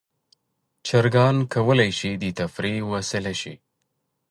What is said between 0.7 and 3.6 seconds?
چرګان کولی شي د تفریح وسیله شي.